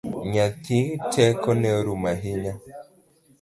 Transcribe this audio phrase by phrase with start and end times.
[0.31, 0.79] Nyathi
[1.13, 2.53] tekone orumo ahinya